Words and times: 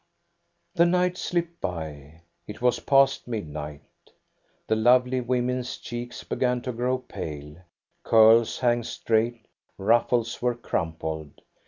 The 0.73 0.87
night 0.87 1.15
slipped 1.15 1.61
by; 1.61 2.21
it 2.47 2.59
was 2.59 2.79
past 2.79 3.27
midnight. 3.27 3.83
The 4.65 4.75
lovely 4.75 5.21
women's 5.21 5.77
cheeks 5.77 6.23
began 6.23 6.63
to 6.63 6.71
grow 6.71 6.97
pale; 6.97 7.57
curls 8.01 8.57
hung 8.61 8.81
straight, 8.81 9.45
ruffles 9.77 10.41
were 10.41 10.55
crumpled. 10.55 11.43